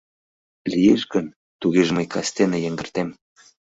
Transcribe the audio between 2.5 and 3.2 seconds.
йыҥгыртем.